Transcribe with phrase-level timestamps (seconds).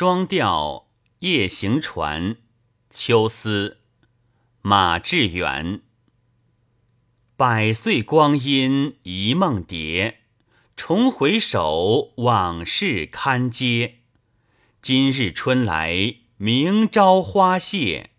[0.00, 0.86] 双调
[1.18, 2.36] 夜行船，
[2.88, 3.78] 秋思，
[4.62, 5.80] 马致远。
[7.36, 10.20] 百岁光阴一梦蝶，
[10.76, 13.96] 重回首，往事堪嗟。
[14.80, 18.10] 今日春来，明朝花谢，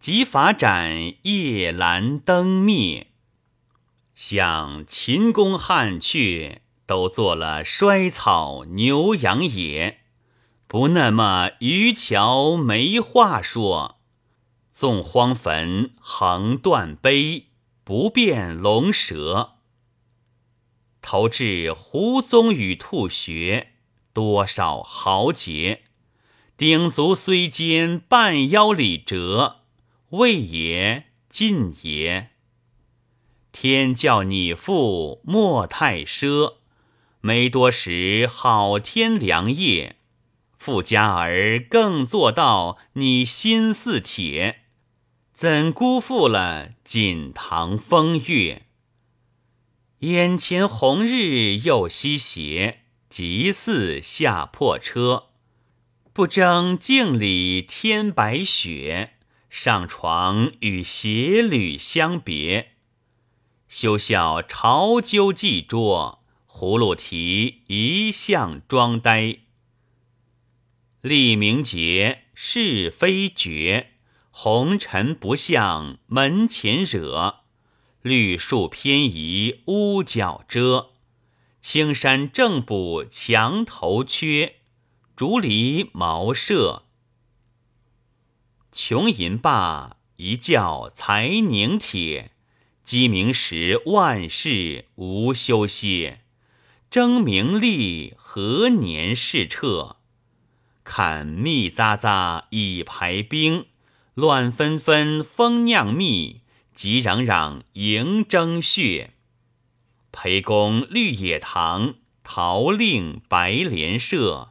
[0.00, 0.90] 即法展，
[1.22, 3.12] 夜阑灯灭。
[4.16, 10.01] 想秦宫汉阙，都做了衰草牛羊野，
[10.72, 13.98] 不那么渔樵没话说。
[14.72, 17.48] 纵荒坟横断碑，
[17.84, 19.56] 不辨龙蛇。
[21.02, 23.74] 投掷胡宗与兔穴，
[24.14, 25.82] 多少豪杰。
[26.56, 29.56] 鼎足虽坚半腰里折，
[30.12, 32.30] 未也尽也。
[33.52, 36.54] 天教你父莫太奢，
[37.20, 39.96] 没多时好天良夜，
[40.64, 44.60] 富家儿更做到你心似铁，
[45.32, 48.66] 怎辜负了锦堂风月？
[49.98, 55.30] 眼前红日又西斜，即似下破车。
[56.12, 59.14] 不争镜里天白雪，
[59.50, 62.74] 上床与鞋履相别。
[63.66, 69.38] 休笑潮鸠寄捉，葫芦提一向装呆。
[71.02, 73.94] 立名节，是非绝，
[74.30, 77.40] 红尘不向门前惹。
[78.02, 80.90] 绿树偏移屋角遮，
[81.60, 84.58] 青山正补墙头缺。
[85.16, 86.84] 竹篱茅舍，
[88.70, 92.30] 穷吟罢，一觉才凝铁。
[92.84, 96.20] 鸡鸣时，万事无休歇。
[96.88, 99.96] 争名利，何年事彻？
[100.84, 103.66] 看密匝匝已排兵，
[104.14, 106.42] 乱纷纷蜂酿蜜，
[106.74, 109.14] 急攘攘迎征血。
[110.10, 114.50] 裴公绿野堂，陶令白莲社。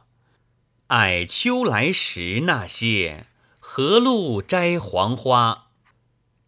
[0.88, 3.26] 爱秋来时那些，
[3.60, 5.68] 何路摘黄花？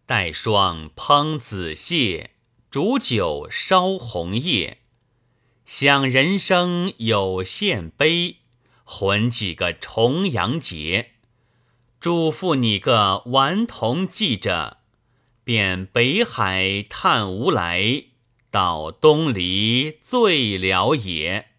[0.05, 2.31] 待霜烹紫蟹，
[2.69, 4.79] 煮酒烧红叶。
[5.65, 8.37] 想人生有限悲，
[8.85, 11.11] 混几个重阳节。
[11.99, 14.77] 嘱咐你个顽童记着，
[15.43, 18.05] 便北海探无来，
[18.49, 21.49] 到东篱醉了也。